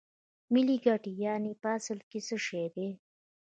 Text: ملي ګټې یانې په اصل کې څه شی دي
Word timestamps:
ملي 0.53 0.77
ګټې 0.85 1.11
یانې 1.23 1.53
په 1.61 1.67
اصل 1.77 1.99
کې 2.09 2.19
څه 2.27 2.35
شی 2.45 2.63
دي 2.75 2.87